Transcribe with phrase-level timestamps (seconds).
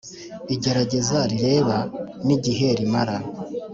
[0.55, 1.77] Igerageza rireba
[2.25, 3.17] n igihe rimara